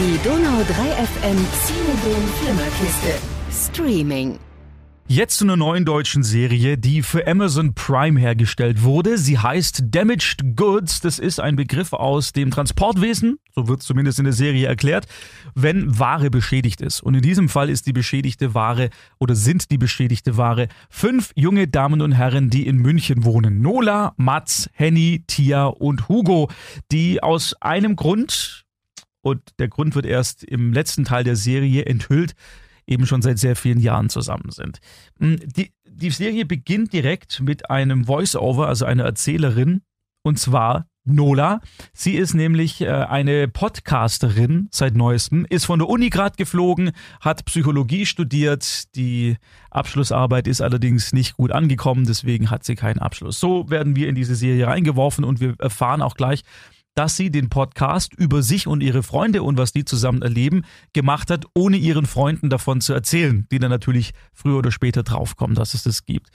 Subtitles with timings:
[0.00, 0.74] Die Donau 3
[1.06, 1.36] FM
[1.66, 3.18] Cinedom Flimmerkiste.
[3.50, 4.38] Streaming.
[5.08, 9.18] Jetzt zu einer neuen deutschen Serie, die für Amazon Prime hergestellt wurde.
[9.18, 11.00] Sie heißt Damaged Goods.
[11.00, 15.08] Das ist ein Begriff aus dem Transportwesen, so wird es zumindest in der Serie erklärt,
[15.56, 17.00] wenn Ware beschädigt ist.
[17.00, 21.66] Und in diesem Fall ist die beschädigte Ware oder sind die beschädigte Ware fünf junge
[21.66, 23.60] Damen und Herren, die in München wohnen.
[23.62, 26.48] Nola, Mats, Henny, Tia und Hugo,
[26.92, 28.67] die aus einem Grund,
[29.28, 32.34] und der Grund wird erst im letzten Teil der Serie enthüllt,
[32.86, 34.80] eben schon seit sehr vielen Jahren zusammen sind.
[35.18, 39.82] Mm, die, die Serie beginnt direkt mit einem Voice-Over, also einer Erzählerin,
[40.22, 41.60] und zwar Nola.
[41.92, 47.44] Sie ist nämlich äh, eine Podcasterin seit neuestem, ist von der Uni gerade geflogen, hat
[47.46, 48.94] Psychologie studiert.
[48.94, 49.36] Die
[49.70, 53.40] Abschlussarbeit ist allerdings nicht gut angekommen, deswegen hat sie keinen Abschluss.
[53.40, 56.42] So werden wir in diese Serie reingeworfen und wir erfahren auch gleich,
[56.98, 61.30] dass sie den Podcast über sich und ihre Freunde und was die zusammen erleben gemacht
[61.30, 65.74] hat, ohne ihren Freunden davon zu erzählen, die dann natürlich früher oder später draufkommen, dass
[65.74, 66.30] es das gibt.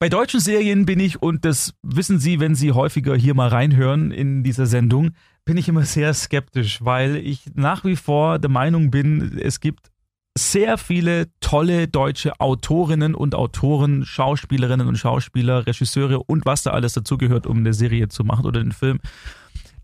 [0.00, 4.10] Bei deutschen Serien bin ich, und das wissen Sie, wenn Sie häufiger hier mal reinhören
[4.10, 5.12] in dieser Sendung,
[5.44, 9.92] bin ich immer sehr skeptisch, weil ich nach wie vor der Meinung bin, es gibt
[10.36, 16.94] sehr viele tolle deutsche Autorinnen und Autoren, Schauspielerinnen und Schauspieler, Regisseure und was da alles
[16.94, 18.98] dazugehört, um eine Serie zu machen oder einen Film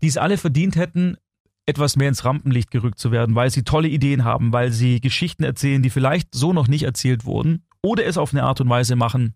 [0.01, 1.17] die es alle verdient hätten,
[1.65, 5.43] etwas mehr ins Rampenlicht gerückt zu werden, weil sie tolle Ideen haben, weil sie Geschichten
[5.43, 8.95] erzählen, die vielleicht so noch nicht erzählt wurden oder es auf eine Art und Weise
[8.95, 9.35] machen,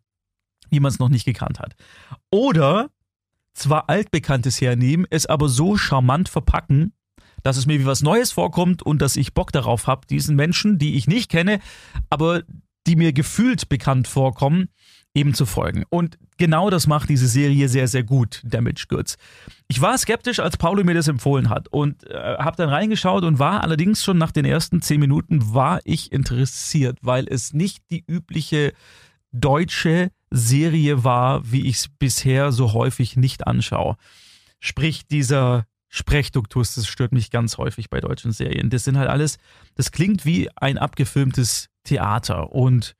[0.69, 1.75] wie man es noch nicht gekannt hat.
[2.31, 2.89] Oder
[3.53, 6.93] zwar altbekanntes hernehmen, es aber so charmant verpacken,
[7.43, 10.77] dass es mir wie was Neues vorkommt und dass ich Bock darauf habe, diesen Menschen,
[10.79, 11.59] die ich nicht kenne,
[12.09, 12.43] aber
[12.87, 14.69] die mir gefühlt bekannt vorkommen,
[15.15, 15.83] eben zu folgen.
[15.89, 19.17] Und genau das macht diese Serie sehr, sehr gut, Damage Goods.
[19.67, 23.39] Ich war skeptisch, als Paulo mir das empfohlen hat und äh, habe dann reingeschaut und
[23.39, 28.03] war allerdings schon nach den ersten zehn Minuten war ich interessiert, weil es nicht die
[28.05, 28.73] übliche
[29.31, 33.95] deutsche Serie war, wie ich es bisher so häufig nicht anschaue.
[34.59, 38.69] Sprich, dieser Sprechduktus, das stört mich ganz häufig bei deutschen Serien.
[38.69, 39.37] Das sind halt alles,
[39.75, 42.95] das klingt wie ein abgefilmtes Theater und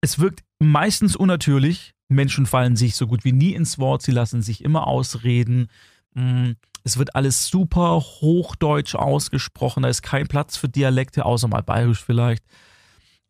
[0.00, 1.94] es wirkt meistens unnatürlich.
[2.08, 5.68] Menschen fallen sich so gut wie nie ins Wort, sie lassen sich immer ausreden.
[6.14, 6.52] Mm,
[6.84, 12.04] es wird alles super hochdeutsch ausgesprochen, da ist kein Platz für Dialekte, außer mal bayerisch
[12.04, 12.44] vielleicht.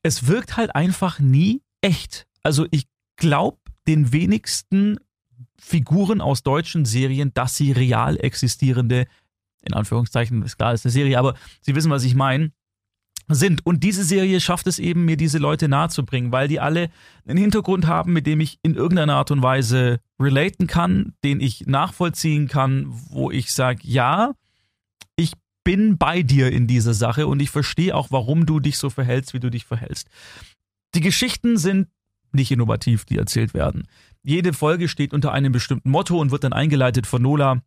[0.02, 2.26] Es wirkt halt einfach nie echt.
[2.42, 4.98] Also ich glaube den wenigsten
[5.58, 9.06] Figuren aus deutschen Serien, dass sie real existierende,
[9.62, 12.50] in Anführungszeichen, ist klar, ist eine Serie, aber Sie wissen, was ich meine,
[13.28, 13.64] sind.
[13.64, 16.90] Und diese Serie schafft es eben, mir diese Leute nahezubringen, weil die alle
[17.26, 21.66] einen Hintergrund haben, mit dem ich in irgendeiner Art und Weise relaten kann, den ich
[21.66, 24.32] nachvollziehen kann, wo ich sage, ja,
[25.16, 25.32] ich
[25.64, 29.34] bin bei dir in dieser Sache und ich verstehe auch, warum du dich so verhältst,
[29.34, 30.08] wie du dich verhältst.
[30.94, 31.88] Die Geschichten sind
[32.32, 33.86] nicht innovativ, die erzählt werden.
[34.22, 37.62] Jede Folge steht unter einem bestimmten Motto und wird dann eingeleitet von Nola,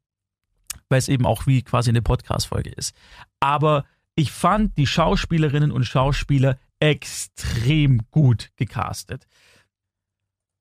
[0.89, 2.95] weil es eben auch wie quasi eine Podcast-Folge ist.
[3.39, 9.27] Aber ich fand die Schauspielerinnen und Schauspieler extrem gut gecastet.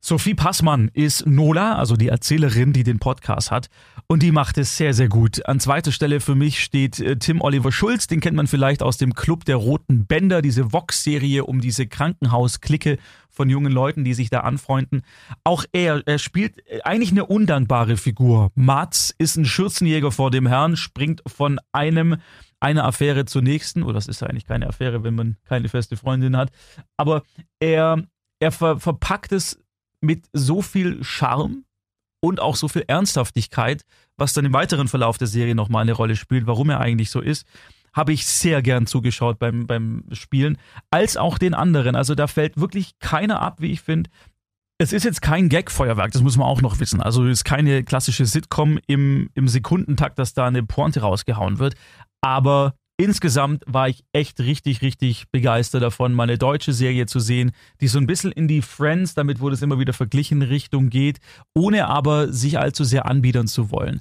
[0.07, 3.71] Sophie Passmann ist Nola, also die Erzählerin, die den Podcast hat.
[4.07, 5.47] Und die macht es sehr, sehr gut.
[5.47, 8.07] An zweiter Stelle für mich steht äh, Tim Oliver Schulz.
[8.07, 12.99] Den kennt man vielleicht aus dem Club der Roten Bänder, diese Vox-Serie um diese Krankenhausklicke
[13.31, 15.05] von jungen Leuten, die sich da anfreunden.
[15.43, 18.51] Auch er, er spielt äh, eigentlich eine undankbare Figur.
[18.55, 22.19] Mats ist ein Schürzenjäger vor dem Herrn, springt von einem
[22.61, 25.97] einer Affäre zur nächsten, oder das ist ja eigentlich keine Affäre, wenn man keine feste
[25.97, 26.51] Freundin hat,
[26.97, 27.23] aber
[27.61, 28.03] er,
[28.41, 29.61] er ver verpackt es
[30.01, 31.65] mit so viel Charme
[32.21, 33.85] und auch so viel Ernsthaftigkeit,
[34.17, 37.21] was dann im weiteren Verlauf der Serie nochmal eine Rolle spielt, warum er eigentlich so
[37.21, 37.47] ist,
[37.93, 40.59] habe ich sehr gern zugeschaut beim, beim Spielen,
[40.91, 41.97] als auch den anderen.
[41.97, 44.11] Also da fällt wirklich keiner ab, wie ich finde.
[44.79, 47.01] Es ist jetzt kein Gag-Feuerwerk, das muss man auch noch wissen.
[47.01, 51.77] Also es ist keine klassische Sitcom im, im Sekundentakt, dass da eine Pointe rausgehauen wird.
[52.25, 57.87] Aber insgesamt war ich echt richtig, richtig begeistert davon, meine deutsche Serie zu sehen, die
[57.87, 61.19] so ein bisschen in die Friends, damit wurde es immer wieder verglichen, Richtung geht,
[61.55, 64.01] ohne aber sich allzu sehr anbiedern zu wollen.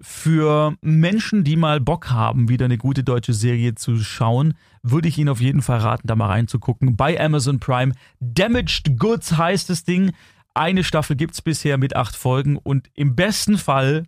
[0.00, 5.18] Für Menschen, die mal Bock haben, wieder eine gute deutsche Serie zu schauen, würde ich
[5.18, 6.94] Ihnen auf jeden Fall raten, da mal reinzugucken.
[6.96, 7.94] Bei Amazon Prime.
[8.20, 10.12] Damaged Goods heißt das Ding.
[10.54, 14.04] Eine Staffel gibt es bisher mit acht Folgen und im besten Fall,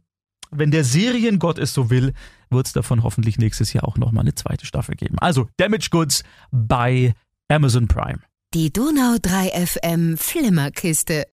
[0.52, 2.12] wenn der Seriengott es so will,
[2.50, 5.18] wird es davon hoffentlich nächstes Jahr auch nochmal eine zweite Staffel geben.
[5.18, 7.14] Also Damage Goods bei
[7.48, 8.20] Amazon Prime.
[8.54, 11.26] Die Donau 3 FM Flimmerkiste.